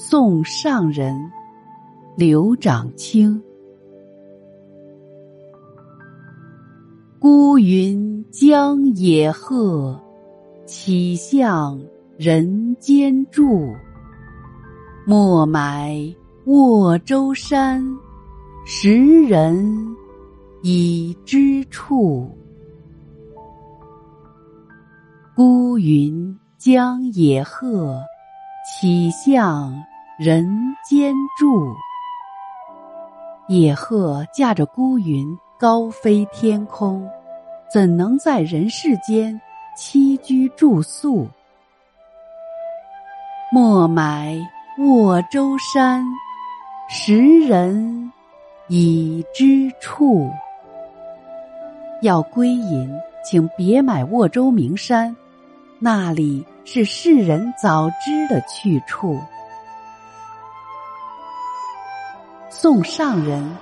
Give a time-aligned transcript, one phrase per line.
[0.00, 1.28] 送上人，
[2.16, 3.42] 刘长卿。
[7.18, 10.00] 孤云将野鹤，
[10.64, 11.82] 岂向
[12.16, 13.74] 人间住？
[15.04, 17.84] 莫埋沃洲山，
[18.64, 19.96] 时人
[20.62, 22.30] 已知处。
[25.34, 28.00] 孤云将野鹤，
[28.80, 29.74] 岂向？
[30.18, 31.76] 人间住，
[33.46, 37.08] 野鹤驾着孤云高飞天空，
[37.72, 39.40] 怎能在人世间
[39.76, 41.28] 栖居住宿？
[43.52, 44.36] 莫买
[44.78, 46.04] 沃洲山，
[46.88, 48.12] 时人
[48.66, 50.28] 已知处。
[52.02, 52.92] 要归隐，
[53.24, 55.14] 请别买沃洲名山，
[55.78, 59.16] 那里是世人早知的去处。
[62.60, 63.56] 送上人，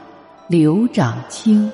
[0.49, 1.71] 刘长卿。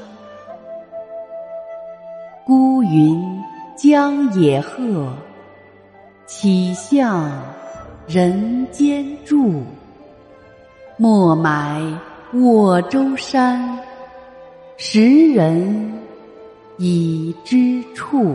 [2.45, 3.41] 孤云
[3.77, 5.15] 将野鹤，
[6.27, 7.31] 岂向
[8.09, 9.63] 人间住？
[10.97, 11.81] 莫埋
[12.33, 13.79] 沃洲山，
[14.77, 15.93] 时人
[16.77, 18.35] 已知处。